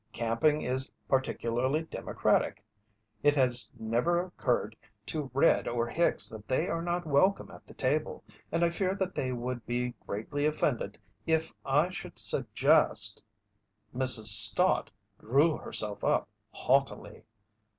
Camping 0.13 0.63
is 0.63 0.89
particularly 1.07 1.83
democratic. 1.83 2.65
It 3.21 3.35
has 3.35 3.71
never 3.77 4.19
occurred 4.25 4.75
to 5.05 5.29
'Red' 5.31 5.67
or 5.67 5.85
Hicks 5.87 6.27
that 6.29 6.47
they 6.47 6.67
are 6.67 6.81
not 6.81 7.05
welcome 7.05 7.51
at 7.51 7.67
the 7.67 7.75
table, 7.75 8.23
and 8.51 8.65
I 8.65 8.71
fear 8.71 8.95
that 8.95 9.13
they 9.13 9.31
would 9.31 9.63
be 9.67 9.93
greatly 10.07 10.47
offended 10.47 10.97
if 11.27 11.53
I 11.63 11.91
should 11.91 12.17
suggest" 12.17 13.21
Mrs. 13.95 14.25
Stott 14.29 14.89
drew 15.19 15.55
herself 15.57 16.03
up 16.03 16.27
haughtily. 16.49 17.23